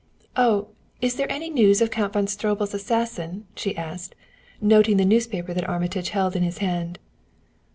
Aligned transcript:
"Oh, 0.35 0.69
is 0.99 1.13
there 1.15 1.31
any 1.31 1.51
news 1.51 1.79
of 1.79 1.91
Count 1.91 2.13
von 2.13 2.25
Stroebel's 2.25 2.73
assassin?" 2.73 3.45
she 3.53 3.77
asked, 3.77 4.15
noting 4.59 4.97
the 4.97 5.05
newspaper 5.05 5.53
that 5.53 5.69
Armitage 5.69 6.09
held 6.09 6.35
in 6.35 6.41
his 6.41 6.57
hand. 6.57 6.97